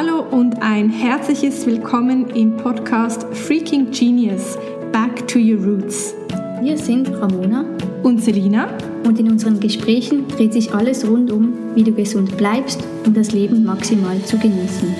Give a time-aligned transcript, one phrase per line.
[0.00, 4.56] Hallo und ein herzliches Willkommen im Podcast Freaking Genius
[4.92, 6.14] Back to Your Roots.
[6.62, 7.64] Wir sind Ramona
[8.04, 8.68] und Selina
[9.04, 13.32] und in unseren Gesprächen dreht sich alles rund um, wie du gesund bleibst, um das
[13.32, 14.94] Leben maximal zu genießen.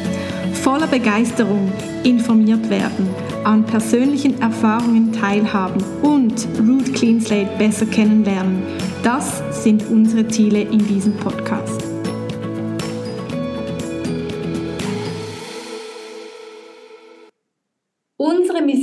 [0.54, 1.70] Voller Begeisterung
[2.02, 3.08] informiert werden,
[3.44, 8.64] an persönlichen Erfahrungen teilhaben und Root Clean Slate besser kennenlernen.
[9.04, 11.87] Das sind unsere Ziele in diesem Podcast.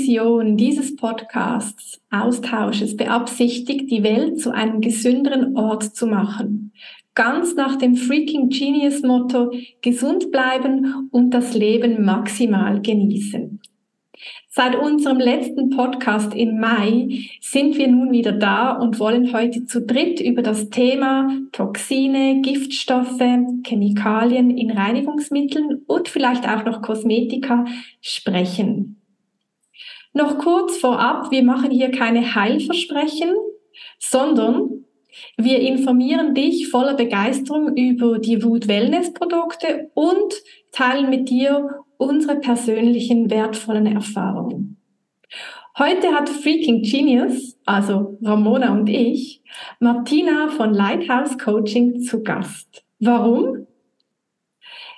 [0.06, 6.74] Mission dieses Podcasts, Austausches, beabsichtigt, die Welt zu einem gesünderen Ort zu machen.
[7.16, 9.52] Ganz nach dem Freaking Genius Motto,
[9.82, 13.60] gesund bleiben und das Leben maximal genießen.
[14.48, 19.82] Seit unserem letzten Podcast im Mai sind wir nun wieder da und wollen heute zu
[19.82, 23.24] dritt über das Thema Toxine, Giftstoffe,
[23.66, 27.66] Chemikalien in Reinigungsmitteln und vielleicht auch noch Kosmetika
[28.02, 29.02] sprechen.
[30.16, 33.36] Noch kurz vorab, wir machen hier keine Heilversprechen,
[34.00, 34.86] sondern
[35.38, 40.34] wir informieren dich voller Begeisterung über die Root Wellness Produkte und
[40.72, 44.78] teilen mit dir unsere persönlichen wertvollen Erfahrungen.
[45.78, 49.44] Heute hat Freaking Genius, also Ramona und ich,
[49.82, 52.86] Martina von Lighthouse Coaching zu Gast.
[53.02, 53.68] Warum?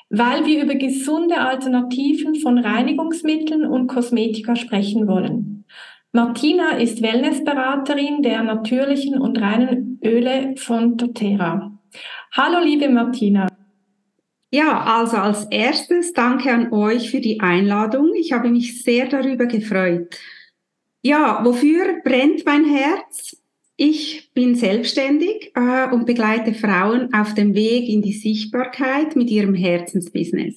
[0.10, 5.66] Weil wir über gesunde Alternativen von Reinigungsmitteln und Kosmetika sprechen wollen.
[6.14, 11.78] Martina ist Wellnessberaterin der natürlichen und reinen Öle von doTERRA.
[12.32, 13.48] Hallo liebe Martina.
[14.50, 18.14] Ja, also als erstes danke an euch für die Einladung.
[18.16, 20.18] Ich habe mich sehr darüber gefreut.
[21.02, 23.36] Ja, wofür brennt mein Herz?
[23.80, 29.54] Ich bin selbstständig äh, und begleite Frauen auf dem Weg in die Sichtbarkeit mit ihrem
[29.54, 30.56] Herzensbusiness.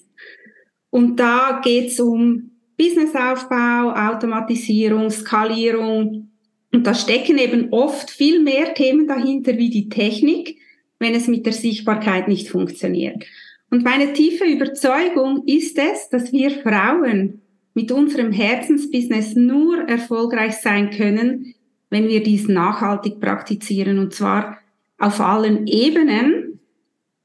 [0.89, 6.31] Und da geht's um Businessaufbau, Automatisierung, Skalierung.
[6.73, 10.57] Und da stecken eben oft viel mehr Themen dahinter wie die Technik,
[10.99, 13.23] wenn es mit der Sichtbarkeit nicht funktioniert.
[13.71, 17.43] Und meine tiefe Überzeugung ist es, dass wir Frauen
[17.75, 21.55] mit unserem Herzensbusiness nur erfolgreich sein können,
[21.91, 24.59] wenn wir dies nachhaltig praktizieren und zwar
[24.99, 26.61] auf allen Ebenen.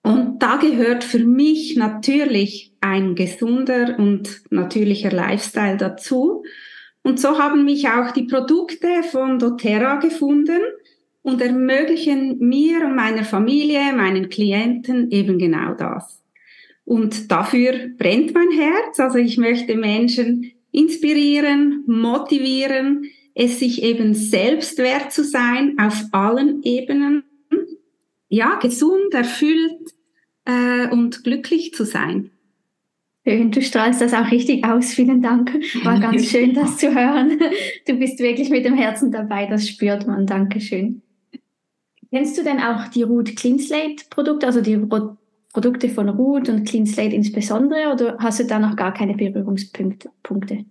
[0.02, 6.44] Und da gehört für mich natürlich ein gesunder und natürlicher Lifestyle dazu.
[7.04, 10.62] Und so haben mich auch die Produkte von doTERRA gefunden
[11.22, 16.22] und ermöglichen mir und meiner Familie, meinen Klienten eben genau das.
[16.84, 19.00] Und dafür brennt mein Herz.
[19.00, 26.64] Also ich möchte Menschen inspirieren, motivieren, es sich eben selbst wert zu sein auf allen
[26.64, 27.24] Ebenen,
[28.30, 29.94] ja, gesund, erfüllt
[30.46, 32.32] äh, und glücklich zu sein.
[33.28, 34.94] Schön, du strahlst das auch richtig aus.
[34.94, 35.54] Vielen Dank.
[35.84, 37.40] War ganz schön, das zu hören.
[37.88, 40.26] Du bist wirklich mit dem Herzen dabei, das spürt man.
[40.26, 41.02] Dankeschön.
[42.12, 44.78] Kennst du denn auch die Root Clean Slate Produkte, also die
[45.52, 50.66] Produkte von Root und Clean Slate insbesondere, oder hast du da noch gar keine Berührungspunkte?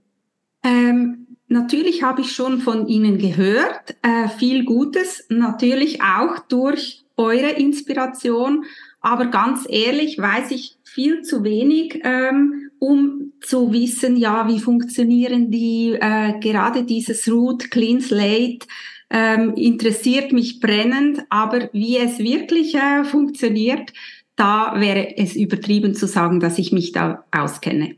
[0.64, 7.50] Ähm, Natürlich habe ich schon von Ihnen gehört, äh, viel Gutes, natürlich auch durch eure
[7.50, 8.64] Inspiration,
[9.00, 15.50] aber ganz ehrlich weiß ich viel zu wenig, ähm, um zu wissen, ja, wie funktionieren
[15.50, 18.66] die, äh, gerade dieses Root Clean Slate,
[19.10, 23.92] ähm, interessiert mich brennend, aber wie es wirklich äh, funktioniert,
[24.36, 27.96] da wäre es übertrieben zu sagen, dass ich mich da auskenne.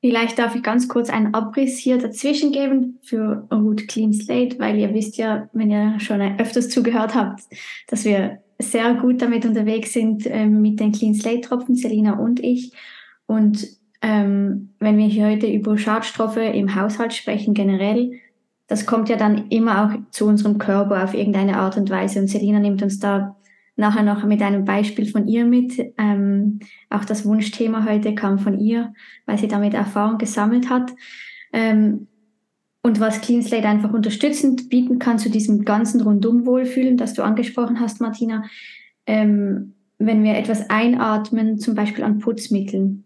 [0.00, 4.78] Vielleicht darf ich ganz kurz einen Abriss hier dazwischen geben für Root Clean Slate, weil
[4.78, 7.42] ihr wisst ja, wenn ihr schon öfters zugehört habt,
[7.88, 12.40] dass wir sehr gut damit unterwegs sind äh, mit den Clean Slate Tropfen, Selina und
[12.40, 12.72] ich.
[13.26, 13.66] Und
[14.02, 18.12] ähm, wenn wir hier heute über Schadstoffe im Haushalt sprechen generell,
[18.68, 22.20] das kommt ja dann immer auch zu unserem Körper auf irgendeine Art und Weise.
[22.20, 23.36] Und Selina nimmt uns da
[23.76, 25.78] nachher noch mit einem Beispiel von ihr mit.
[25.98, 28.92] Ähm, auch das Wunschthema heute kam von ihr,
[29.26, 30.92] weil sie damit Erfahrung gesammelt hat.
[31.52, 32.08] Ähm,
[32.82, 37.22] und was Clean Slate einfach unterstützend bieten kann zu diesem ganzen rundum Wohlfühlen, das du
[37.22, 38.44] angesprochen hast, Martina.
[39.06, 43.04] Ähm, wenn wir etwas einatmen, zum Beispiel an Putzmitteln,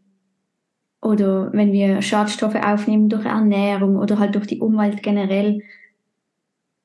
[1.03, 5.63] oder wenn wir Schadstoffe aufnehmen durch Ernährung oder halt durch die Umwelt generell,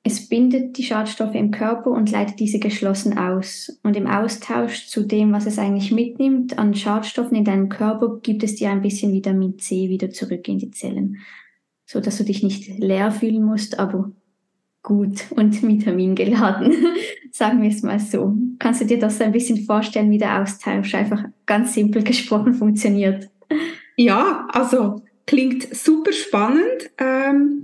[0.07, 3.79] es bindet die Schadstoffe im Körper und leitet diese geschlossen aus.
[3.81, 8.43] Und im Austausch zu dem, was es eigentlich mitnimmt an Schadstoffen in deinem Körper, gibt
[8.43, 11.17] es dir ein bisschen Vitamin C wieder zurück in die Zellen.
[11.87, 14.11] So dass du dich nicht leer fühlen musst, aber
[14.83, 16.75] gut und vitamingeladen,
[17.31, 18.37] sagen wir es mal so.
[18.59, 23.27] Kannst du dir das ein bisschen vorstellen, wie der Austausch einfach ganz simpel gesprochen funktioniert?
[23.97, 26.91] Ja, also klingt super spannend.
[26.99, 27.63] Ähm,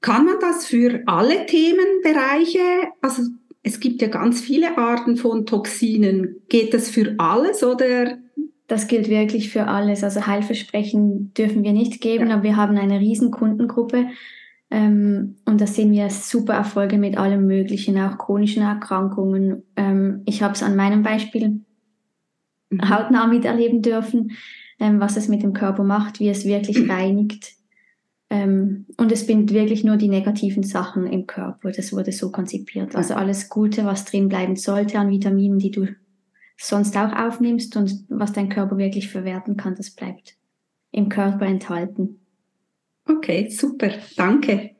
[0.00, 3.22] kann man das für alle Themenbereiche, also
[3.62, 8.18] es gibt ja ganz viele Arten von Toxinen, geht das für alles oder?
[8.66, 10.04] Das gilt wirklich für alles.
[10.04, 12.34] Also Heilversprechen dürfen wir nicht geben, ja.
[12.34, 14.06] aber wir haben eine riesen Kundengruppe
[14.70, 19.64] ähm, und da sehen wir super Erfolge mit allem Möglichen, auch chronischen Erkrankungen.
[19.76, 21.60] Ähm, ich habe es an meinem Beispiel
[22.70, 22.88] mhm.
[22.88, 24.32] hautnah miterleben dürfen,
[24.78, 27.59] ähm, was es mit dem Körper macht, wie es wirklich reinigt.
[28.30, 31.72] Ähm, und es bindet wirklich nur die negativen Sachen im Körper.
[31.72, 32.94] Das wurde so konzipiert.
[32.94, 35.88] Also alles Gute, was drin bleiben sollte an Vitaminen, die du
[36.56, 40.36] sonst auch aufnimmst und was dein Körper wirklich verwerten kann, das bleibt
[40.92, 42.20] im Körper enthalten.
[43.06, 44.76] Okay, super, danke.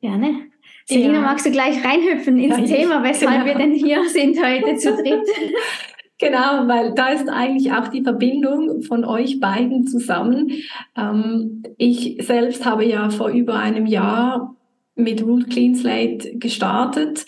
[0.00, 0.50] Gerne.
[0.84, 1.20] Selina, ja.
[1.20, 3.46] magst du gleich reinhüpfen ins ja, Thema, weshalb genau.
[3.46, 5.26] wir denn hier sind heute zu dritt?
[6.18, 10.50] Genau, weil da ist eigentlich auch die Verbindung von euch beiden zusammen.
[10.96, 14.56] Ähm, ich selbst habe ja vor über einem Jahr
[14.94, 17.26] mit Root Clean Slate gestartet.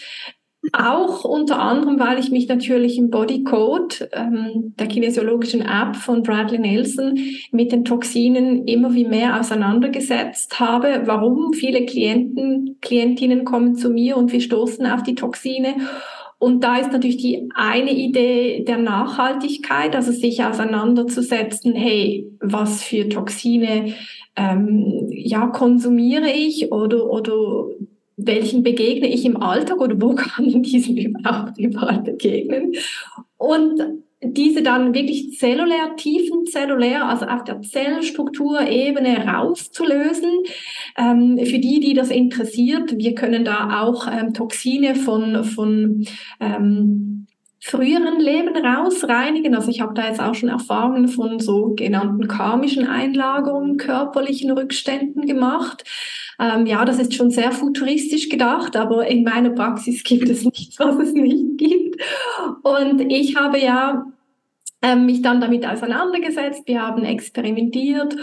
[0.73, 6.59] Auch unter anderem, weil ich mich natürlich im Bodycode, ähm, der kinesiologischen App von Bradley
[6.59, 7.19] Nelson,
[7.53, 11.03] mit den Toxinen immer wie mehr auseinandergesetzt habe.
[11.05, 11.53] Warum?
[11.53, 15.77] Viele Klienten, Klientinnen kommen zu mir und wir stoßen auf die Toxine.
[16.39, 23.09] Und da ist natürlich die eine Idee der Nachhaltigkeit, also sich auseinanderzusetzen, hey, was für
[23.09, 23.95] Toxine
[24.37, 27.67] ähm, ja konsumiere ich oder oder
[28.17, 32.75] welchen begegne ich im Alltag oder wo kann ich diesen überhaupt überall begegnen?
[33.37, 33.81] Und
[34.23, 40.31] diese dann wirklich zellulär, tiefen zellulär, also auf der Zellstrukturebene rauszulösen.
[40.97, 46.05] Ähm, für die, die das interessiert, wir können da auch ähm, Toxine von, von
[46.41, 47.18] ähm,
[47.69, 49.55] früheren Leben rausreinigen.
[49.55, 55.85] Also ich habe da jetzt auch schon Erfahrungen von sogenannten karmischen Einlagerungen, körperlichen Rückständen gemacht.
[56.41, 60.79] Ähm, ja, das ist schon sehr futuristisch gedacht, aber in meiner Praxis gibt es nichts,
[60.79, 62.01] was es nicht gibt.
[62.63, 64.07] Und ich habe ja
[64.81, 68.17] ähm, mich dann damit auseinandergesetzt, wir haben experimentiert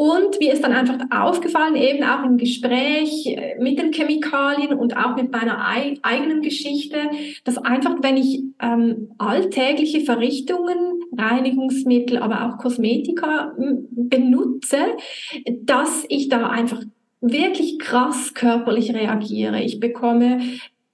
[0.00, 4.96] und mir ist dann einfach aufgefallen, eben auch im Gespräch äh, mit den Chemikalien und
[4.96, 6.98] auch mit meiner ei eigenen Geschichte,
[7.42, 13.56] dass einfach, wenn ich ähm, alltägliche Verrichtungen, Reinigungsmittel, aber auch Kosmetika
[13.90, 14.78] benutze,
[15.62, 16.80] dass ich da einfach
[17.20, 19.60] wirklich krass körperlich reagiere.
[19.64, 20.38] Ich bekomme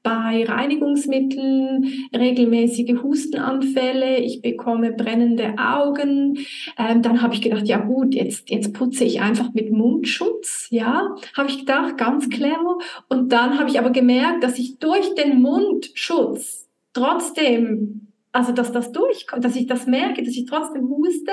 [0.04, 6.38] bei Reinigungsmitteln regelmäßige Hustenanfälle, ich bekomme brennende Augen.
[6.78, 11.16] Ähm, dann habe ich gedacht, ja gut, jetzt, jetzt putze ich einfach mit Mundschutz, ja,
[11.36, 12.78] habe ich gedacht, ganz clever.
[13.08, 18.90] Und dann habe ich aber gemerkt, dass ich durch den Mundschutz trotzdem also dass das
[18.90, 21.30] durchkommt, dass ich das merke, dass ich trotzdem huste,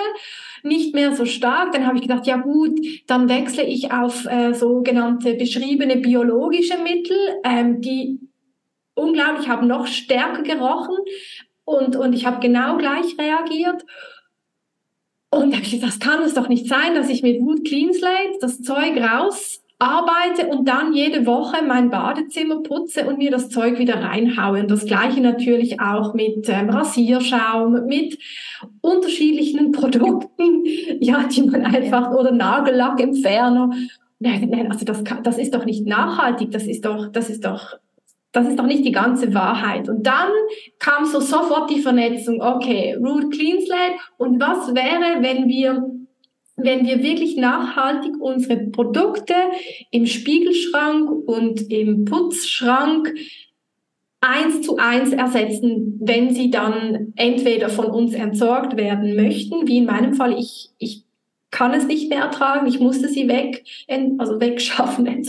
[0.62, 1.72] nicht mehr so stark.
[1.72, 7.18] Dann habe ich gedacht, ja gut, dann wechsle ich auf äh, sogenannte beschriebene biologische Mittel,
[7.44, 8.20] ähm, die
[9.02, 10.98] unglaublich haben noch stärker gerochen
[11.66, 13.86] und, und ich habe genau gleich reagiert.
[15.30, 17.66] Und da habe ich gesagt, das kann es doch nicht sein, dass ich mit Wood
[17.66, 23.32] Clean Slate das Zeug raus arbeite und dann jede Woche mein Badezimmer putze und mir
[23.32, 24.60] das Zeug wieder reinhaue.
[24.60, 28.20] Und das gleiche natürlich auch mit ähm, Rasierschaum, mit
[28.82, 30.66] unterschiedlichen Produkten,
[31.00, 33.72] ja, die man einfach, oder Nagellackentferner.
[34.20, 37.78] Nein, nein, also das, das ist doch nicht nachhaltig, das ist doch, das ist doch,
[38.32, 39.90] das ist doch nicht die ganze Wahrheit.
[39.90, 40.32] Und dann
[40.80, 43.96] kam so sofort die Vernetzung, okay, Root Clean Slate.
[44.18, 45.90] Und was wäre, wenn wir
[46.64, 49.34] wenn wir wirklich nachhaltig unsere Produkte
[49.90, 53.14] im Spiegelschrank und im Putzschrank
[54.20, 59.86] eins zu eins ersetzen, wenn sie dann entweder von uns entsorgt werden möchten, wie in
[59.86, 61.04] meinem Fall, ich, ich
[61.52, 63.64] kann es nicht mehr ertragen, ich musste sie weg,
[64.18, 65.06] also wegschaffen.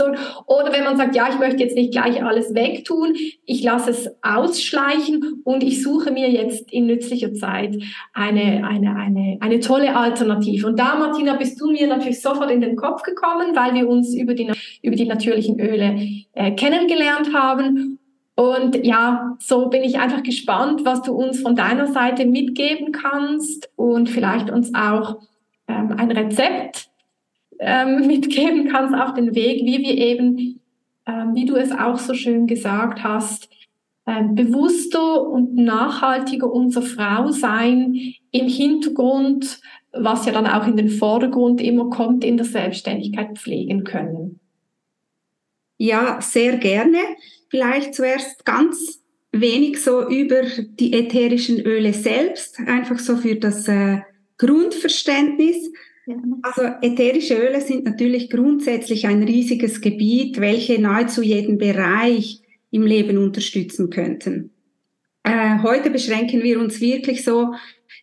[0.46, 3.14] Oder wenn man sagt, ja, ich möchte jetzt nicht gleich alles wegtun,
[3.44, 7.76] ich lasse es ausschleichen und ich suche mir jetzt in nützlicher Zeit
[8.12, 10.68] eine, eine, eine, eine tolle Alternative.
[10.68, 14.14] Und da, Martina, bist du mir natürlich sofort in den Kopf gekommen, weil wir uns
[14.14, 14.50] über die,
[14.80, 17.98] über die natürlichen Öle äh, kennengelernt haben.
[18.34, 23.68] Und ja, so bin ich einfach gespannt, was du uns von deiner Seite mitgeben kannst
[23.76, 25.16] und vielleicht uns auch
[25.72, 26.90] ähm, ein Rezept
[27.58, 30.60] ähm, mitgeben kannst auf den Weg, wie wir eben,
[31.06, 33.48] ähm, wie du es auch so schön gesagt hast,
[34.06, 37.94] ähm, bewusster und nachhaltiger unser Frau sein
[38.32, 39.60] im Hintergrund,
[39.92, 44.40] was ja dann auch in den Vordergrund immer kommt, in der Selbstständigkeit pflegen können.
[45.76, 46.98] Ja, sehr gerne.
[47.48, 49.02] Vielleicht zuerst ganz
[49.32, 50.42] wenig so über
[50.78, 54.00] die ätherischen Öle selbst, einfach so für das äh,
[54.42, 55.70] Grundverständnis.
[56.42, 62.40] Also ätherische Öle sind natürlich grundsätzlich ein riesiges Gebiet, welche nahezu jeden Bereich
[62.72, 64.50] im Leben unterstützen könnten.
[65.22, 67.54] Äh, heute beschränken wir uns wirklich so,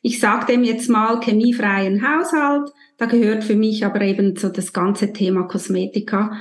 [0.02, 4.72] ich sage dem jetzt mal chemiefreien Haushalt, da gehört für mich aber eben so das
[4.72, 6.32] ganze Thema Kosmetika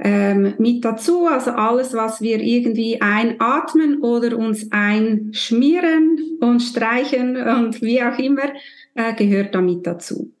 [0.00, 1.26] ähm, mit dazu.
[1.26, 8.52] Also alles, was wir irgendwie einatmen oder uns einschmieren und streichen und wie auch immer,
[8.94, 10.32] äh, gehört damit dazu.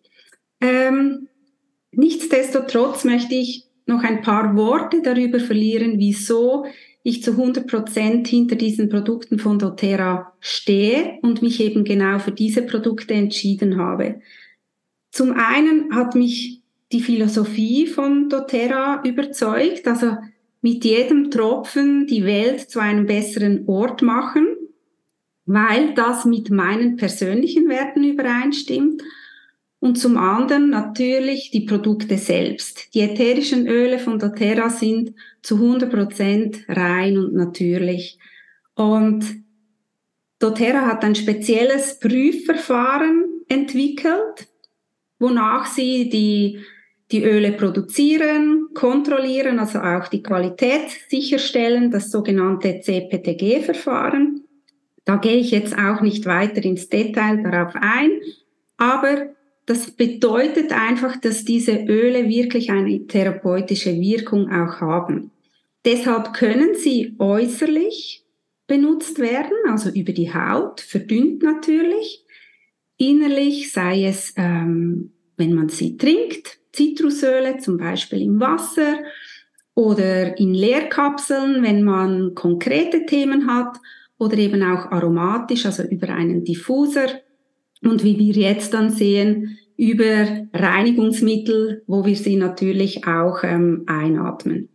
[0.60, 1.28] Ähm,
[1.92, 6.64] nichtsdestotrotz möchte ich noch ein paar Worte darüber verlieren, wieso
[7.02, 12.32] ich zu 100 Prozent hinter diesen Produkten von doTERRA stehe und mich eben genau für
[12.32, 14.20] diese Produkte entschieden habe.
[15.10, 20.16] Zum einen hat mich die Philosophie von doTERRA überzeugt, also
[20.62, 24.53] mit jedem Tropfen die Welt zu einem besseren Ort machen,
[25.46, 29.02] weil das mit meinen persönlichen Werten übereinstimmt
[29.84, 32.94] und zum anderen natürlich die Produkte selbst.
[32.94, 38.18] Die ätherischen Öle von doTERRA sind zu 100 Prozent rein und natürlich.
[38.74, 39.26] Und
[40.38, 44.48] doTERRA hat ein spezielles Prüfverfahren entwickelt,
[45.18, 46.60] wonach sie die,
[47.12, 54.44] die Öle produzieren, kontrollieren, also auch die Qualität sicherstellen, das sogenannte CPTG-Verfahren.
[55.04, 58.10] Da gehe ich jetzt auch nicht weiter ins Detail darauf ein,
[58.76, 59.34] aber
[59.66, 65.30] das bedeutet einfach, dass diese Öle wirklich eine therapeutische Wirkung auch haben.
[65.84, 68.24] Deshalb können sie äußerlich
[68.66, 72.24] benutzt werden, also über die Haut, verdünnt natürlich.
[72.96, 78.98] Innerlich sei es, ähm, wenn man sie trinkt, Zitrusöle zum Beispiel im Wasser
[79.74, 83.78] oder in Leerkapseln, wenn man konkrete Themen hat
[84.18, 87.08] oder eben auch aromatisch, also über einen Diffuser
[87.82, 94.70] und wie wir jetzt dann sehen, über Reinigungsmittel, wo wir sie natürlich auch ähm, einatmen.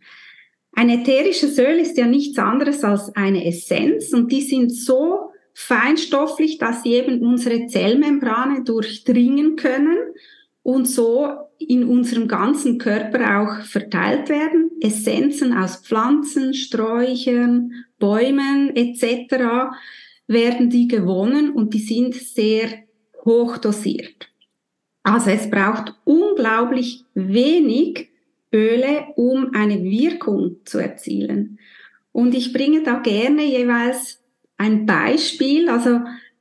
[0.72, 6.58] Ein ätherisches Öl ist ja nichts anderes als eine Essenz und die sind so feinstofflich,
[6.58, 9.98] dass sie eben unsere Zellmembrane durchdringen können
[10.62, 11.28] und so
[11.60, 14.70] in unserem ganzen Körper auch verteilt werden.
[14.80, 19.72] Essenzen aus Pflanzen, Sträuchern, Bäumen etc.
[20.26, 22.68] werden die gewonnen und die sind sehr
[23.24, 24.30] hochdosiert.
[25.02, 28.08] Also es braucht unglaublich wenig
[28.52, 31.58] Öle, um eine Wirkung zu erzielen.
[32.12, 34.20] Und ich bringe da gerne jeweils
[34.56, 35.68] ein Beispiel.
[35.68, 36.00] Also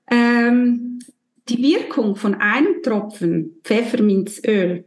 [0.10, 1.00] ähm,
[1.48, 4.86] die Wirkung von einem Tropfen Pfefferminzöl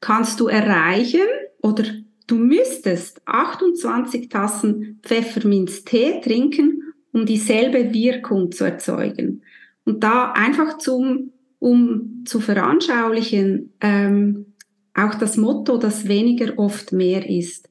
[0.00, 1.26] kannst du erreichen
[1.62, 1.84] oder
[2.26, 9.42] du müsstest 28 Tassen Pfefferminztee trinken, um dieselbe Wirkung zu erzeugen.
[9.84, 14.54] Und da einfach zum, um zu veranschaulichen, ähm,
[14.94, 17.68] auch das Motto, dass weniger oft mehr ist.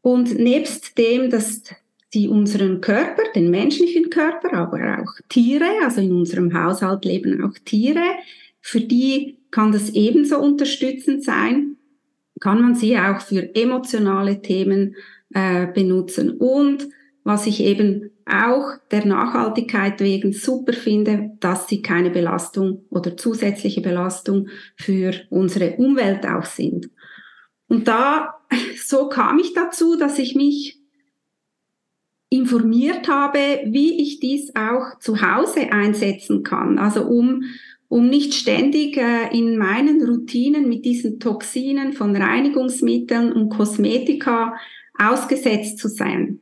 [0.00, 1.62] Und nebst dem, dass
[2.12, 7.56] sie unseren Körper, den menschlichen Körper, aber auch Tiere, also in unserem Haushalt leben auch
[7.64, 8.02] Tiere,
[8.60, 11.76] für die kann das ebenso unterstützend sein,
[12.40, 14.96] kann man sie auch für emotionale Themen
[15.34, 16.30] äh, benutzen.
[16.38, 16.88] Und
[17.24, 23.80] was ich eben auch der Nachhaltigkeit wegen super finde, dass sie keine Belastung oder zusätzliche
[23.80, 26.90] Belastung für unsere Umwelt auch sind.
[27.68, 28.34] Und da,
[28.76, 30.80] so kam ich dazu, dass ich mich
[32.30, 36.78] informiert habe, wie ich dies auch zu Hause einsetzen kann.
[36.78, 37.42] Also um,
[37.90, 44.54] um nicht ständig äh, in meinen Routinen mit diesen Toxinen von Reinigungsmitteln und Kosmetika
[44.96, 46.40] ausgesetzt zu sein.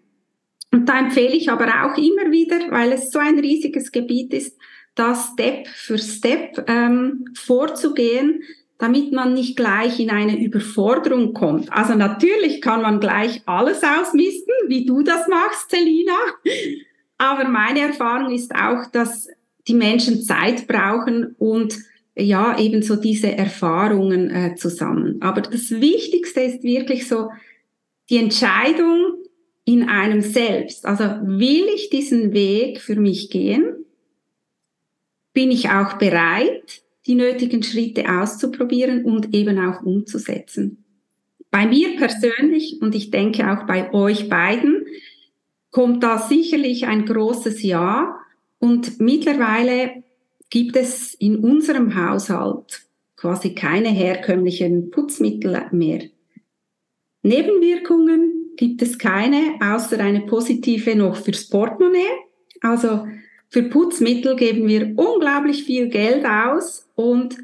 [0.70, 4.58] Und da empfehle ich aber auch immer wieder, weil es so ein riesiges Gebiet ist,
[4.94, 8.42] da Step für Step ähm, vorzugehen,
[8.76, 11.72] damit man nicht gleich in eine Überforderung kommt.
[11.72, 16.12] Also natürlich kann man gleich alles ausmisten, wie du das machst, Selina.
[17.16, 19.28] Aber meine Erfahrung ist auch, dass
[19.68, 21.78] die Menschen Zeit brauchen und
[22.16, 25.18] ja, eben so diese Erfahrungen äh, zusammen.
[25.20, 27.28] Aber das Wichtigste ist wirklich so
[28.10, 29.18] die Entscheidung,
[29.68, 30.86] in einem selbst.
[30.86, 33.84] Also will ich diesen Weg für mich gehen?
[35.34, 40.84] Bin ich auch bereit, die nötigen Schritte auszuprobieren und eben auch umzusetzen?
[41.50, 44.86] Bei mir persönlich und ich denke auch bei euch beiden
[45.70, 48.17] kommt da sicherlich ein großes Ja
[48.58, 50.02] und mittlerweile
[50.50, 52.82] gibt es in unserem Haushalt
[53.16, 56.02] quasi keine herkömmlichen Putzmittel mehr.
[57.22, 62.06] Nebenwirkungen gibt es keine, außer eine positive noch fürs Portemonnaie.
[62.60, 63.06] Also
[63.48, 67.36] für Putzmittel geben wir unglaublich viel Geld aus und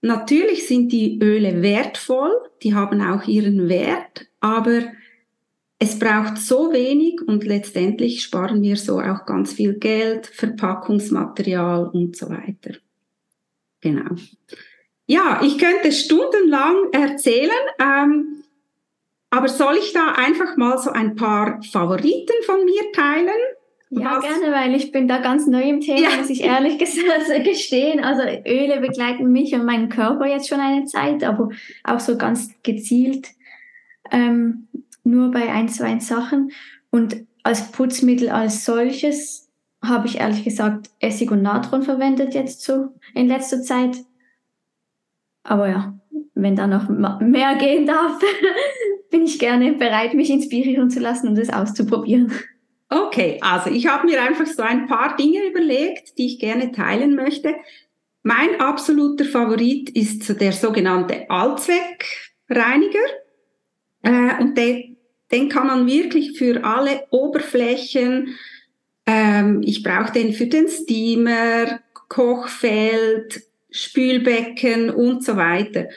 [0.00, 2.32] natürlich sind die Öle wertvoll,
[2.62, 4.82] die haben auch ihren Wert, aber
[5.82, 12.14] es braucht so wenig und letztendlich sparen wir so auch ganz viel Geld, Verpackungsmaterial und
[12.16, 12.78] so weiter.
[13.80, 14.14] Genau.
[15.06, 18.44] Ja, ich könnte stundenlang erzählen, ähm,
[19.30, 23.40] aber soll ich da einfach mal so ein paar Favoriten von mir teilen?
[23.90, 24.24] Ja, Was?
[24.24, 26.16] gerne, weil ich bin da ganz neu im Thema, ja.
[26.16, 27.98] muss ich ehrlich gesagt gestehen.
[27.98, 31.48] Also Öle begleiten mich und meinen Körper jetzt schon eine Zeit, aber
[31.82, 33.30] auch so ganz gezielt
[34.12, 34.68] ähm,
[35.04, 36.52] nur bei ein, zwei Sachen.
[36.90, 39.50] Und als Putzmittel als solches
[39.82, 43.96] habe ich ehrlich gesagt Essig und Natron verwendet jetzt so in letzter Zeit.
[45.42, 45.98] Aber ja,
[46.34, 48.20] wenn da noch mehr gehen darf,
[49.10, 52.32] bin ich gerne bereit, mich inspirieren zu lassen und es auszuprobieren.
[52.88, 57.14] Okay, also ich habe mir einfach so ein paar Dinge überlegt, die ich gerne teilen
[57.14, 57.54] möchte.
[58.22, 63.00] Mein absoluter Favorit ist der sogenannte Allzweckreiniger.
[64.02, 64.96] Äh, und den,
[65.30, 68.36] den kann man wirklich für alle Oberflächen,
[69.06, 75.88] ähm, ich brauche den für den Steamer, Kochfeld, Spülbecken und so weiter.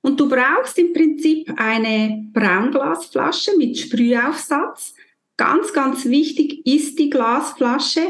[0.00, 4.94] Und du brauchst im Prinzip eine Braunglasflasche mit Sprühaufsatz
[5.36, 8.00] Ganz, ganz wichtig ist die Glasflasche,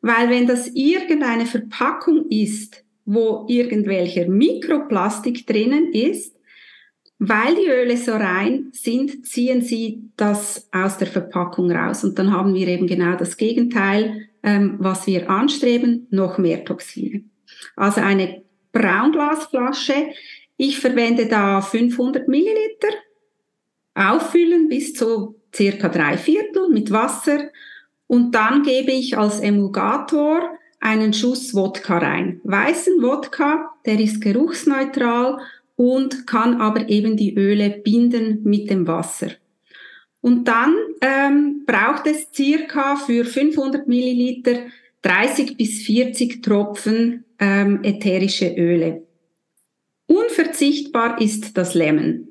[0.00, 6.36] weil wenn das irgendeine Verpackung ist, wo irgendwelcher Mikroplastik drinnen ist,
[7.24, 12.02] weil die Öle so rein sind, ziehen sie das aus der Verpackung raus.
[12.02, 17.22] Und dann haben wir eben genau das Gegenteil, ähm, was wir anstreben, noch mehr Toxine.
[17.76, 19.94] Also eine Braunglasflasche.
[20.56, 22.88] Ich verwende da 500 Milliliter.
[23.94, 27.50] Auffüllen bis zu circa drei Viertel mit Wasser
[28.08, 32.40] und dann gebe ich als Emulgator einen Schuss Wodka rein.
[32.42, 35.38] Weißen Wodka, der ist geruchsneutral
[35.82, 39.32] und kann aber eben die Öle binden mit dem Wasser.
[40.20, 44.60] Und dann ähm, braucht es circa für 500 Milliliter
[45.02, 49.02] 30 bis 40 Tropfen ähm, ätherische Öle.
[50.06, 52.28] Unverzichtbar ist das Lemon.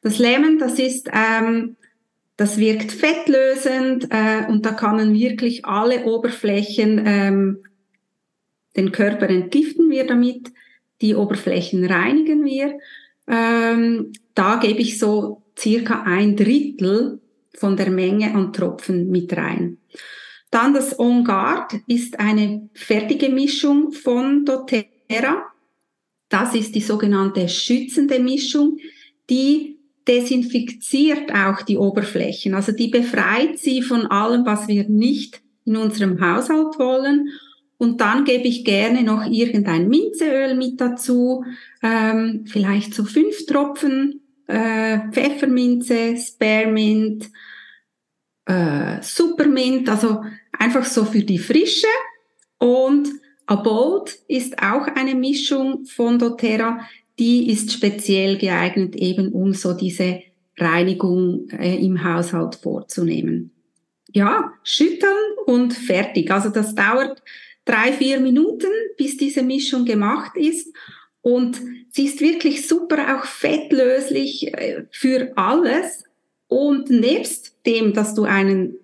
[0.00, 1.74] Das Lemon, das ist ähm,
[2.36, 7.58] das wirkt fettlösend äh, und da kann man wirklich alle Oberflächen, ähm,
[8.76, 10.52] den Körper entgiften wir damit,
[11.00, 12.78] die Oberflächen reinigen wir.
[13.26, 17.20] Ähm, da gebe ich so circa ein Drittel
[17.54, 19.78] von der Menge an Tropfen mit rein.
[20.50, 25.44] Dann das On Guard ist eine fertige Mischung von doTERRA.
[26.28, 28.78] Das ist die sogenannte schützende Mischung,
[29.28, 32.54] die desinfiziert auch die Oberflächen.
[32.54, 37.28] Also die befreit sie von allem, was wir nicht in unserem Haushalt wollen.
[37.78, 41.44] Und dann gebe ich gerne noch irgendein Minzeöl mit dazu,
[41.82, 47.30] ähm, vielleicht so fünf Tropfen äh, Pfefferminze, Spearmint,
[48.46, 50.22] äh, Supermint, also
[50.58, 51.86] einfach so für die Frische.
[52.58, 53.08] Und
[53.46, 56.80] Abode ist auch eine Mischung von doTERRA,
[57.18, 60.22] die ist speziell geeignet, eben um so diese
[60.56, 63.52] Reinigung äh, im Haushalt vorzunehmen.
[64.12, 65.12] Ja, schütteln
[65.46, 66.30] und fertig.
[66.30, 67.22] Also das dauert
[67.68, 70.72] drei, vier Minuten, bis diese Mischung gemacht ist.
[71.20, 76.04] Und sie ist wirklich super auch fettlöslich äh, für alles.
[76.46, 78.78] Und nebst dem, dass du einen,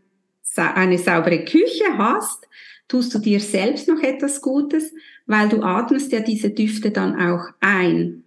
[0.57, 2.47] eine saubere Küche hast,
[2.89, 4.93] tust du dir selbst noch etwas Gutes,
[5.27, 8.25] weil du atmest ja diese Düfte dann auch ein.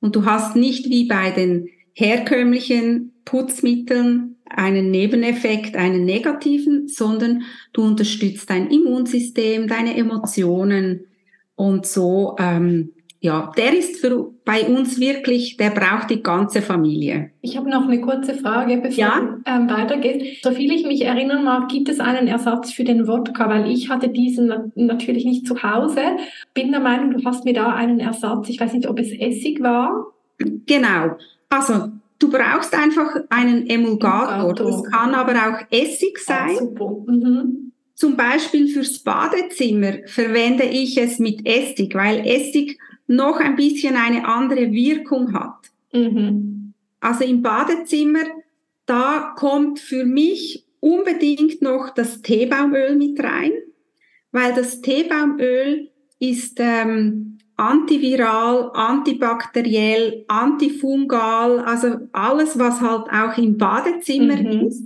[0.00, 7.82] Und du hast nicht wie bei den herkömmlichen Putzmitteln einen Nebeneffekt, einen negativen, sondern du
[7.82, 11.06] unterstützt dein Immunsystem, deine Emotionen
[11.54, 12.36] und so.
[12.38, 17.30] Ähm, ja, der ist für, bei uns wirklich, der braucht die ganze Familie.
[17.40, 19.20] Ich habe noch eine kurze Frage, bevor ja?
[19.20, 20.42] du ähm, weitergehst.
[20.42, 24.08] Soviel ich mich erinnern mag, gibt es einen Ersatz für den Wodka, weil ich hatte
[24.08, 26.00] diesen natürlich nicht zu Hause.
[26.52, 28.48] Bin der Meinung, du hast mir da einen Ersatz.
[28.48, 30.06] Ich weiß nicht, ob es Essig war.
[30.38, 31.16] Genau.
[31.48, 34.54] Also du brauchst einfach einen Emulgator.
[34.54, 36.76] Das kann aber auch Essig ah, sein.
[36.78, 37.10] Ah.
[37.10, 37.72] Mhm.
[37.94, 44.26] Zum Beispiel fürs Badezimmer verwende ich es mit Essig, weil Essig noch ein bisschen eine
[44.26, 45.70] andere Wirkung hat.
[45.92, 46.72] Mhm.
[47.00, 48.24] Also im Badezimmer,
[48.86, 53.52] da kommt für mich unbedingt noch das Teebaumöl mit rein,
[54.30, 64.36] weil das Teebaumöl ist ähm, antiviral, antibakteriell, antifungal, also alles, was halt auch im Badezimmer
[64.36, 64.66] mhm.
[64.66, 64.82] ist.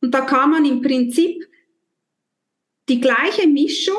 [0.00, 1.48] Und da kann man im Prinzip
[2.88, 3.96] die gleiche Mischung,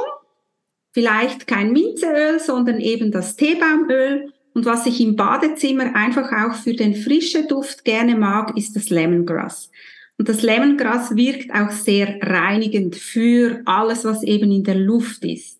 [0.93, 4.31] vielleicht kein Minzeöl, sondern eben das Teebaumöl.
[4.53, 8.89] Und was ich im Badezimmer einfach auch für den frischen Duft gerne mag, ist das
[8.89, 9.69] Lemongrass.
[10.17, 15.59] Und das Lemongrass wirkt auch sehr reinigend für alles, was eben in der Luft ist.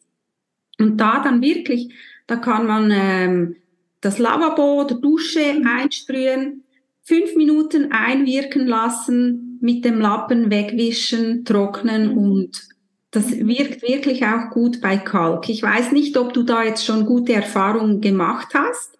[0.79, 1.93] Und da dann wirklich,
[2.28, 3.56] da kann man ähm,
[4.02, 6.64] das Lavabo oder Dusche einsprühen,
[7.04, 12.18] fünf Minuten einwirken lassen, mit dem Lappen wegwischen, trocknen mhm.
[12.18, 12.70] und
[13.12, 15.48] das wirkt wirklich auch gut bei Kalk.
[15.48, 19.00] Ich weiß nicht, ob du da jetzt schon gute Erfahrungen gemacht hast.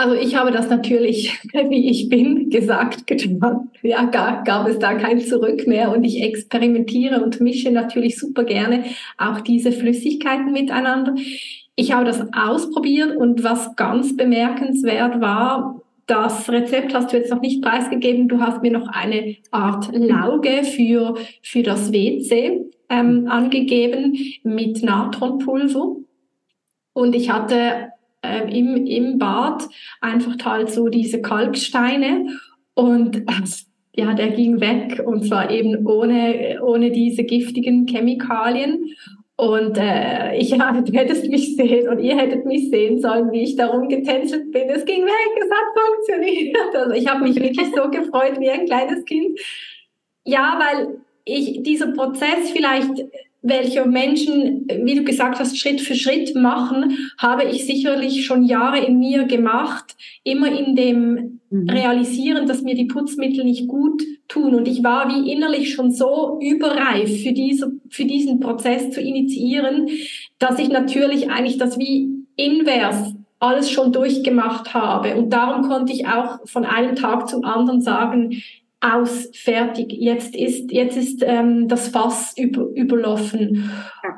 [0.00, 3.68] Also ich habe das natürlich, wie ich bin, gesagt, getan.
[3.82, 8.44] Ja, gab, gab es da kein Zurück mehr und ich experimentiere und mische natürlich super
[8.44, 8.84] gerne
[9.18, 11.16] auch diese Flüssigkeiten miteinander.
[11.76, 17.42] Ich habe das ausprobiert und was ganz bemerkenswert war, das Rezept hast du jetzt noch
[17.42, 18.26] nicht preisgegeben.
[18.26, 25.96] Du hast mir noch eine Art Lauge für, für das WC ähm, angegeben mit Natronpulver.
[26.94, 27.90] Und ich hatte
[28.22, 29.68] ähm, im, im Bad
[30.00, 32.26] einfach halt so diese Kalksteine
[32.74, 33.22] und äh,
[33.94, 38.94] ja, der ging weg und zwar eben ohne, ohne diese giftigen Chemikalien.
[39.36, 43.42] Und äh, ich, ja, du hättest mich sehen und ihr hättet mich sehen sollen, wie
[43.42, 44.68] ich darum getänzelt bin.
[44.68, 46.56] Es ging weg, es hat funktioniert.
[46.74, 49.38] Also ich habe mich wirklich so gefreut wie ein kleines Kind.
[50.24, 53.04] Ja, weil ich dieser Prozess vielleicht
[53.42, 58.84] welcher Menschen, wie du gesagt hast, Schritt für Schritt machen, habe ich sicherlich schon Jahre
[58.84, 61.70] in mir gemacht, immer in dem mhm.
[61.70, 64.54] Realisieren, dass mir die Putzmittel nicht gut tun.
[64.54, 69.88] Und ich war wie innerlich schon so überreif für, diese, für diesen Prozess zu initiieren,
[70.38, 75.16] dass ich natürlich eigentlich das wie invers alles schon durchgemacht habe.
[75.16, 78.42] Und darum konnte ich auch von einem Tag zum anderen sagen,
[78.80, 79.92] aus, fertig.
[79.92, 83.70] Jetzt ist, jetzt ist ähm, das Fass über, überlaufen.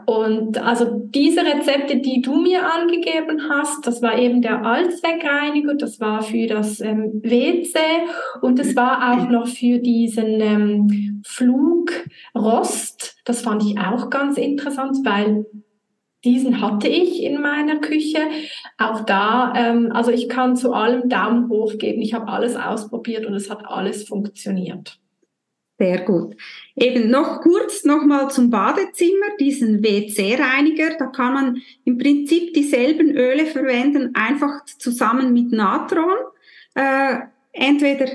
[0.06, 5.98] Und also diese Rezepte, die du mir angegeben hast, das war eben der Allzweckreiniger, das
[6.00, 7.78] war für das ähm, WC
[8.40, 13.16] und es war auch noch für diesen ähm, Flugrost.
[13.24, 15.44] Das fand ich auch ganz interessant, weil
[16.24, 18.18] diesen hatte ich in meiner Küche.
[18.78, 22.00] Auch da, ähm, also ich kann zu allem Daumen hoch geben.
[22.00, 24.98] Ich habe alles ausprobiert und es hat alles funktioniert.
[25.78, 26.36] Sehr gut.
[26.76, 30.96] Eben noch kurz nochmal zum Badezimmer, diesen WC-Reiniger.
[30.96, 36.18] Da kann man im Prinzip dieselben Öle verwenden, einfach zusammen mit Natron.
[36.74, 37.16] Äh,
[37.52, 38.06] entweder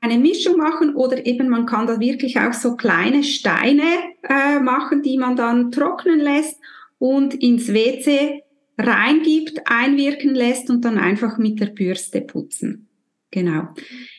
[0.00, 3.84] eine Mischung machen oder eben man kann da wirklich auch so kleine Steine
[4.22, 6.60] äh, machen, die man dann trocknen lässt
[6.98, 8.42] und ins WC
[8.76, 12.88] reingibt, einwirken lässt und dann einfach mit der Bürste putzen.
[13.30, 13.68] Genau.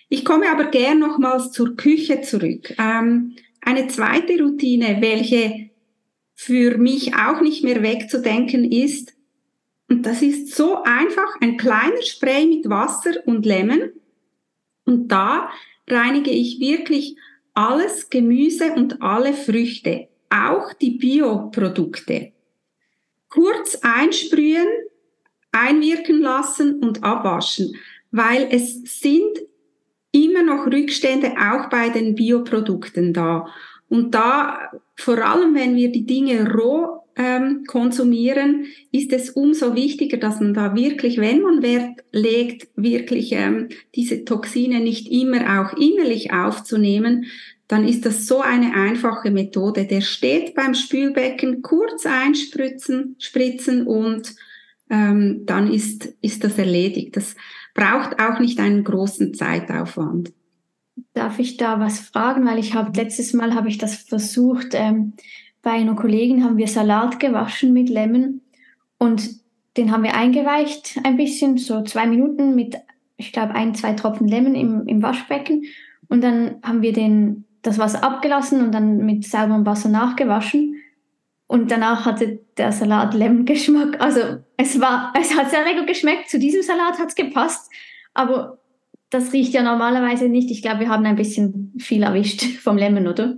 [0.10, 2.74] Ich komme aber gern nochmals zur Küche zurück.
[2.78, 5.70] Ähm, eine zweite Routine, welche
[6.36, 9.14] für mich auch nicht mehr wegzudenken ist,
[9.90, 13.92] und das ist so einfach, ein kleiner Spray mit Wasser und Lemon.
[14.86, 15.50] Und da
[15.88, 17.16] reinige ich wirklich
[17.56, 22.34] alles Gemüse und alle Früchte, auch die Bioprodukte
[23.30, 24.68] kurz einsprühen,
[25.52, 27.76] einwirken lassen und abwaschen,
[28.12, 29.40] weil es sind
[30.12, 33.48] immer noch Rückstände auch bei den Bioprodukten da.
[33.90, 40.18] Und da, vor allem wenn wir die Dinge roh ähm, konsumieren, ist es umso wichtiger,
[40.18, 45.78] dass man da wirklich, wenn man Wert legt, wirklich ähm, diese Toxine nicht immer auch
[45.78, 47.26] innerlich aufzunehmen,
[47.70, 49.86] dann ist das so eine einfache Methode.
[49.86, 54.36] Der steht beim Spülbecken, kurz einspritzen spritzen und
[54.90, 57.16] ähm, dann ist, ist das erledigt.
[57.16, 57.36] Das
[57.76, 60.34] braucht auch nicht einen großen Zeitaufwand.
[61.14, 62.44] Darf ich da was fragen?
[62.48, 64.70] Weil ich habe letztes Mal habe ich das versucht.
[64.74, 65.14] Ähm,
[65.62, 68.42] bei einer Kollegin haben wir Salat gewaschen mit Lemon
[68.98, 69.30] und
[69.78, 72.78] den haben wir eingeweicht ein bisschen, so zwei Minuten mit,
[73.16, 75.66] ich glaube, ein, zwei Tropfen Lemon im, im Waschbecken.
[76.08, 80.76] Und dann haben wir den das Wasser abgelassen und dann mit sauberem Wasser nachgewaschen.
[81.48, 84.00] Und danach hatte der Salat Lemon-Geschmack.
[84.00, 84.20] Also
[84.56, 86.30] es war, es hat sehr lecker geschmeckt.
[86.30, 87.72] Zu diesem Salat hat es gepasst.
[88.14, 88.60] Aber
[89.10, 90.52] das riecht ja normalerweise nicht.
[90.52, 93.38] Ich glaube, wir haben ein bisschen viel erwischt vom Lemon, oder?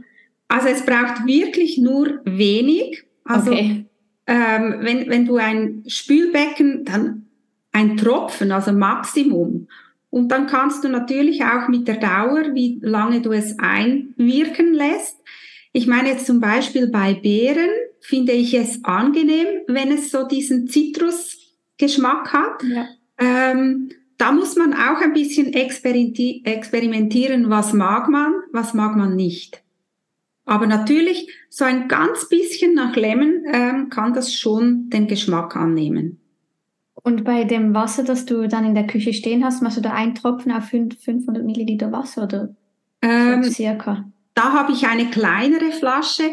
[0.50, 3.04] Also es braucht wirklich nur wenig.
[3.24, 3.86] Also okay.
[4.28, 7.28] ähm, wenn, wenn du ein Spülbecken, dann
[7.72, 9.68] ein Tropfen, also Maximum.
[10.12, 15.18] Und dann kannst du natürlich auch mit der Dauer, wie lange du es einwirken lässt,
[15.74, 17.70] Ich meine jetzt zum Beispiel bei Beeren
[18.02, 22.62] finde ich es angenehm, wenn es so diesen Zitrusgeschmack hat.
[22.64, 22.88] Ja.
[23.18, 29.64] Ähm, da muss man auch ein bisschen experimentieren, was mag man, was mag man nicht.
[30.46, 36.21] Aber natürlich, so ein ganz bisschen nach Lemon ähm, kann das schon den Geschmack annehmen.
[37.04, 39.94] Und bei dem Wasser, das du dann in der Küche stehen hast, machst du da
[39.94, 42.50] einen Tropfen auf 500 Milliliter Wasser oder
[43.02, 44.06] ähm, circa?
[44.36, 46.24] Da habe ich eine kleinere Flasche,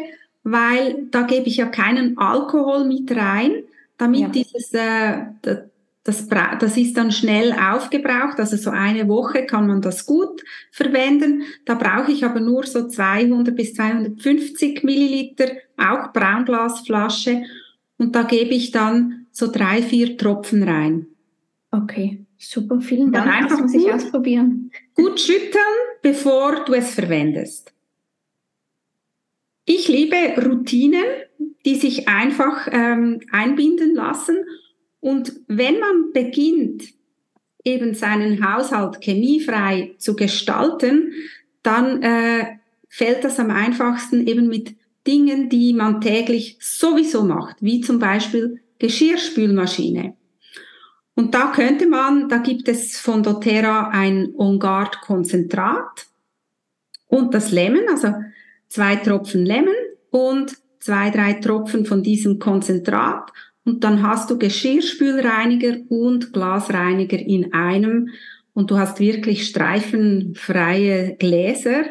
[0.43, 3.63] weil da gebe ich ja keinen Alkohol mit rein,
[3.97, 4.27] damit ja.
[4.29, 5.25] dieses, äh,
[6.03, 11.43] das, das ist dann schnell aufgebraucht, also so eine Woche kann man das gut verwenden.
[11.65, 17.43] Da brauche ich aber nur so 200 bis 250 Milliliter, auch Braunglasflasche.
[17.97, 21.07] Und da gebe ich dann so drei, vier Tropfen rein.
[21.71, 23.25] Okay, super, vielen Dank.
[23.25, 24.71] Dann einfach muss ich ausprobieren.
[24.93, 25.63] Gut schütteln,
[26.01, 27.73] bevor du es verwendest.
[29.65, 31.05] Ich liebe Routinen,
[31.65, 34.37] die sich einfach ähm, einbinden lassen
[34.99, 36.93] und wenn man beginnt,
[37.63, 41.13] eben seinen Haushalt chemiefrei zu gestalten,
[41.61, 42.57] dann äh,
[42.89, 44.75] fällt das am einfachsten eben mit
[45.05, 50.15] Dingen, die man täglich sowieso macht, wie zum Beispiel Geschirrspülmaschine.
[51.15, 56.07] Und da könnte man, da gibt es von doTERRA ein OnGuard Konzentrat
[57.07, 58.13] und das Lemon, also
[58.69, 59.75] zwei Tropfen Lemon
[60.11, 63.31] und zwei, drei Tropfen von diesem Konzentrat
[63.65, 68.09] und dann hast du Geschirrspülreiniger und Glasreiniger in einem
[68.53, 71.83] und du hast wirklich streifenfreie Gläser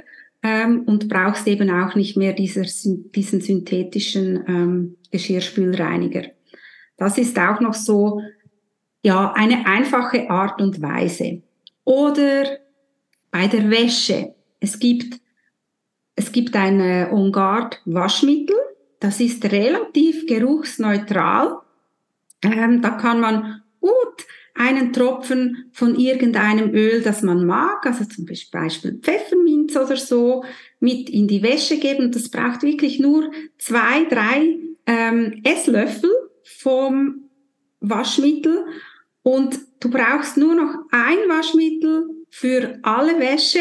[0.43, 6.25] ähm, und brauchst eben auch nicht mehr dieser, diesen synthetischen ähm, Geschirrspülreiniger.
[6.99, 8.21] Das ist auch noch so,
[9.03, 11.43] ja, eine einfache Art und Weise.
[11.85, 12.59] Oder
[13.31, 14.35] bei der Wäsche.
[14.61, 15.21] Es gibt,
[16.17, 18.57] es gibt ein äh, On Guard Waschmittel.
[19.01, 21.63] Das ist relativ geruchsneutral
[22.43, 28.27] ähm, da kann man gut einen Tropfen von irgendeinem Öl, das man mag, also zum
[28.27, 30.45] Beispiel Pfefferminz oder so,
[30.81, 32.11] mit in die Wäsche geben.
[32.11, 36.11] Das braucht wirklich nur zwei, drei ähm, Esslöffel
[36.59, 37.31] vom
[37.81, 38.67] Waschmittel
[39.23, 43.61] und du brauchst nur noch ein Waschmittel für alle Wäsche.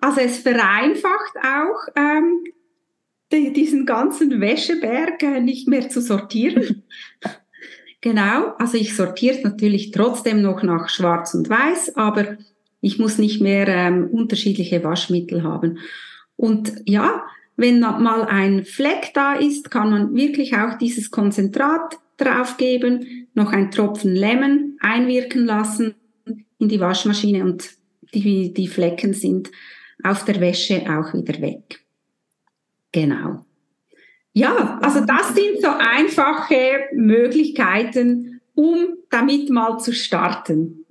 [0.00, 2.44] Also es vereinfacht auch ähm,
[3.30, 6.84] diesen ganzen Wäscheberg äh, nicht mehr zu sortieren.
[8.00, 12.38] Genau, also ich sortiere natürlich trotzdem noch nach Schwarz und Weiß, aber
[12.80, 15.80] ich muss nicht mehr ähm, unterschiedliche Waschmittel haben.
[16.36, 17.24] Und ja,
[17.58, 23.72] wenn mal ein Fleck da ist, kann man wirklich auch dieses Konzentrat draufgeben, noch ein
[23.72, 25.94] Tropfen Lemon einwirken lassen
[26.58, 27.68] in die Waschmaschine und
[28.14, 29.50] die, die Flecken sind
[30.04, 31.84] auf der Wäsche auch wieder weg.
[32.92, 33.44] Genau.
[34.32, 38.76] Ja, also das sind so einfache Möglichkeiten, um
[39.10, 40.84] damit mal zu starten.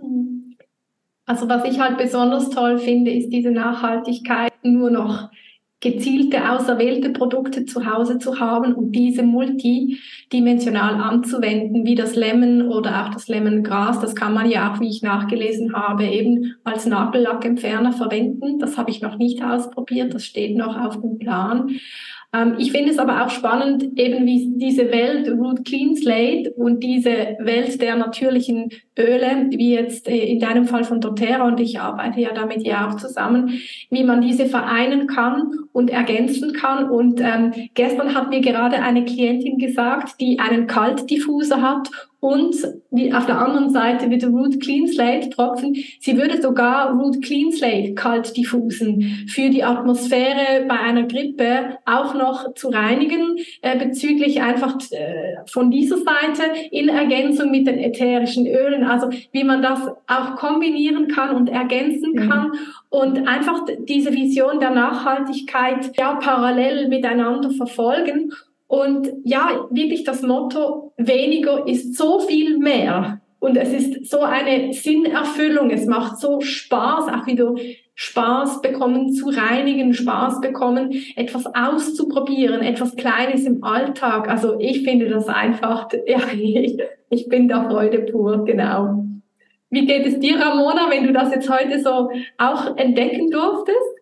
[1.26, 5.30] Also was ich halt besonders toll finde, ist diese Nachhaltigkeit, nur noch
[5.80, 13.06] gezielte, auserwählte Produkte zu Hause zu haben und diese multidimensional anzuwenden, wie das Lemon oder
[13.06, 14.00] auch das Lemongras.
[14.00, 18.58] Das kann man ja auch, wie ich nachgelesen habe, eben als Nagellackentferner verwenden.
[18.58, 21.70] Das habe ich noch nicht ausprobiert, das steht noch auf dem Plan.
[22.34, 26.84] Ähm, ich finde es aber auch spannend, eben wie diese Welt Root Clean Slate und
[26.84, 31.80] diese Welt der natürlichen Öle, wie jetzt äh, in deinem Fall von doTERRA und ich
[31.80, 33.60] arbeite ja damit ja auch zusammen,
[33.90, 36.90] wie man diese vereinen kann und ergänzen kann.
[36.90, 41.90] Und ähm, gestern hat mir gerade eine Klientin gesagt, die einen Kaltdiffuser hat
[42.28, 42.58] und
[42.92, 45.76] wie auf der anderen Seite wieder Root Clean Slate Tropfen.
[46.02, 52.14] Sie würde sogar Root Clean Slate kalt diffusen für die Atmosphäre bei einer Grippe auch
[52.16, 58.46] noch zu reinigen äh, bezüglich einfach äh, von dieser Seite in Ergänzung mit den ätherischen
[58.46, 58.84] Ölen.
[58.84, 62.30] Also wie man das auch kombinieren kann und ergänzen mhm.
[62.30, 62.52] kann
[62.90, 68.34] und einfach diese Vision der Nachhaltigkeit ja parallel miteinander verfolgen
[68.68, 73.22] und ja, wirklich das Motto, weniger ist so viel mehr.
[73.40, 75.70] Und es ist so eine Sinnerfüllung.
[75.70, 77.54] Es macht so Spaß, auch wieder
[77.96, 84.30] Spaß bekommen zu reinigen, Spaß bekommen, etwas auszuprobieren, etwas Kleines im Alltag.
[84.30, 86.20] Also ich finde das einfach, ja,
[87.10, 89.04] ich, bin da Freude pur, genau.
[89.70, 93.97] Wie geht es dir, Ramona, wenn du das jetzt heute so auch entdecken durftest?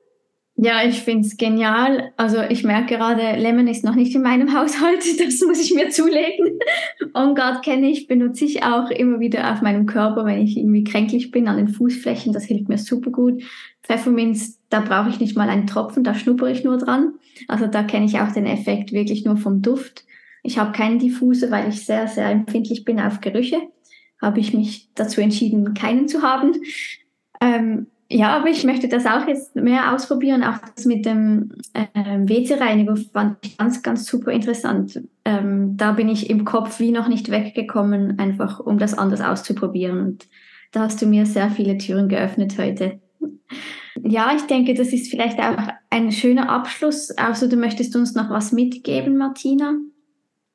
[0.58, 2.14] Ja, ich finde es genial.
[2.16, 5.90] Also ich merke gerade, Lemon ist noch nicht in meinem Haushalt, das muss ich mir
[5.90, 6.60] zulegen.
[7.14, 10.86] On Guard kenne ich, benutze ich auch immer wieder auf meinem Körper, wenn ich irgendwie
[10.86, 13.44] kränklich bin, an den Fußflächen, das hilft mir super gut.
[13.84, 17.14] Pfefferminz da brauche ich nicht mal einen Tropfen, da schnuppere ich nur dran.
[17.48, 20.06] Also da kenne ich auch den Effekt wirklich nur vom Duft.
[20.44, 23.62] Ich habe keinen Diffuser, weil ich sehr, sehr empfindlich bin auf Gerüche.
[24.22, 26.54] Habe ich mich dazu entschieden, keinen zu haben.
[27.40, 30.44] Ähm, ja, aber ich möchte das auch jetzt mehr ausprobieren.
[30.44, 35.02] Auch das mit dem äh, WC-Reiniger fand ich ganz, ganz super interessant.
[35.26, 40.00] Ähm, da bin ich im Kopf wie noch nicht weggekommen, einfach um das anders auszuprobieren.
[40.02, 40.28] Und
[40.72, 43.00] da hast du mir sehr viele Türen geöffnet heute.
[44.04, 47.10] Ja, ich denke, das ist vielleicht auch ein schöner Abschluss.
[47.12, 49.74] Also du möchtest uns noch was mitgeben, Martina?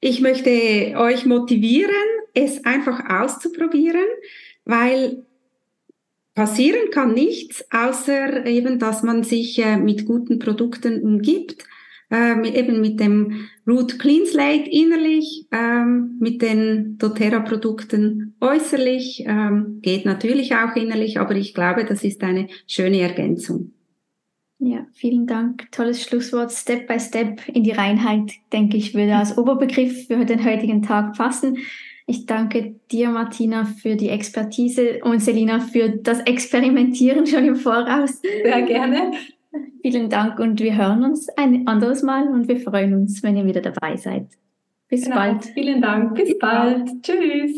[0.00, 0.50] Ich möchte
[0.96, 1.90] euch motivieren,
[2.32, 4.06] es einfach auszuprobieren,
[4.64, 5.24] weil
[6.40, 11.66] passieren kann nichts, außer eben, dass man sich äh, mit guten Produkten umgibt,
[12.10, 20.06] äh, eben mit dem Root Clean Slate innerlich, ähm, mit den doTERRA-Produkten äußerlich, ähm, geht
[20.06, 23.72] natürlich auch innerlich, aber ich glaube, das ist eine schöne Ergänzung.
[24.58, 25.70] Ja, vielen Dank.
[25.72, 26.52] Tolles Schlusswort.
[26.52, 31.18] Step by Step in die Reinheit, denke ich, würde als Oberbegriff für den heutigen Tag
[31.18, 31.58] passen.
[32.10, 38.20] Ich danke dir, Martina, für die Expertise und Selina für das Experimentieren schon im Voraus.
[38.20, 39.12] Sehr gerne.
[39.80, 43.46] Vielen Dank und wir hören uns ein anderes Mal und wir freuen uns, wenn ihr
[43.46, 44.26] wieder dabei seid.
[44.88, 45.14] Bis genau.
[45.14, 45.44] bald.
[45.54, 46.16] Vielen Dank.
[46.16, 46.90] Bis bald.
[47.00, 47.52] Tschüss.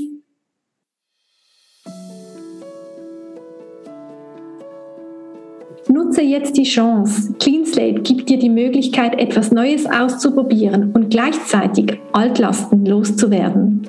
[5.88, 7.36] Nutze jetzt die Chance.
[7.40, 13.88] CleanSlate gibt dir die Möglichkeit, etwas Neues auszuprobieren und gleichzeitig Altlasten loszuwerden.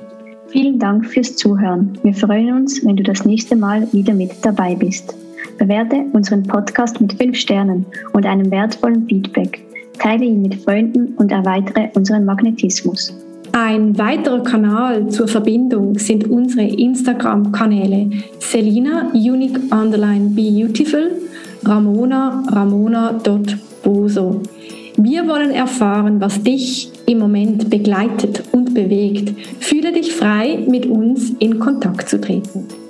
[0.54, 1.98] Vielen Dank fürs Zuhören.
[2.04, 5.16] Wir freuen uns, wenn du das nächste Mal wieder mit dabei bist.
[5.58, 9.66] Bewerte unseren Podcast mit 5 Sternen und einem wertvollen Feedback.
[9.98, 13.18] Teile ihn mit Freunden und erweitere unseren Magnetismus.
[13.52, 21.14] Ein weiterer Kanal zur Verbindung sind unsere Instagram-Kanäle Selina Unique Underline Beautiful,
[21.64, 24.40] Ramona Ramona.boso.
[24.98, 29.34] Wir wollen erfahren, was dich im Moment begleitet und bewegt.
[29.60, 32.83] Fühle dich frei, mit uns in Kontakt zu treten.